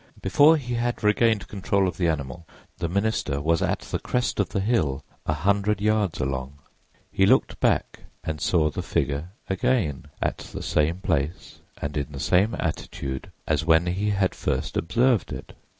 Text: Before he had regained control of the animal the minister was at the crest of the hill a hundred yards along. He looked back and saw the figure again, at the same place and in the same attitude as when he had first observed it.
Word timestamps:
Before 0.19 0.57
he 0.57 0.73
had 0.73 1.03
regained 1.03 1.47
control 1.47 1.87
of 1.87 1.97
the 1.97 2.07
animal 2.07 2.47
the 2.79 2.89
minister 2.89 3.39
was 3.39 3.61
at 3.61 3.81
the 3.81 3.99
crest 3.99 4.39
of 4.39 4.49
the 4.49 4.59
hill 4.59 5.03
a 5.27 5.33
hundred 5.33 5.79
yards 5.79 6.19
along. 6.19 6.57
He 7.11 7.27
looked 7.27 7.59
back 7.59 7.99
and 8.23 8.41
saw 8.41 8.71
the 8.71 8.81
figure 8.81 9.29
again, 9.47 10.07
at 10.19 10.39
the 10.39 10.63
same 10.63 11.01
place 11.01 11.59
and 11.79 11.95
in 11.95 12.13
the 12.13 12.19
same 12.19 12.55
attitude 12.57 13.31
as 13.45 13.63
when 13.63 13.85
he 13.85 14.09
had 14.09 14.33
first 14.33 14.75
observed 14.75 15.31
it. 15.31 15.53